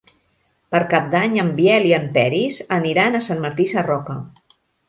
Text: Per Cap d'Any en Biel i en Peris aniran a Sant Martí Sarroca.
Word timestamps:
Per 0.75 0.79
Cap 0.93 1.11
d'Any 1.15 1.35
en 1.43 1.51
Biel 1.59 1.85
i 1.91 1.95
en 1.99 2.09
Peris 2.17 2.59
aniran 2.81 3.19
a 3.21 3.25
Sant 3.29 3.47
Martí 3.47 3.71
Sarroca. 3.75 4.21